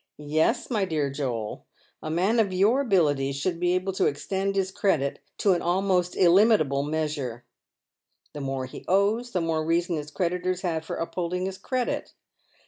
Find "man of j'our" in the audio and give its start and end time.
2.09-2.81